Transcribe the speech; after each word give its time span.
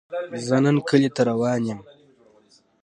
زۀ 0.47 0.57
نن 0.63 0.75
کلي 0.87 1.09
ته 1.15 1.21
روان 1.29 1.61
يم 1.69 1.79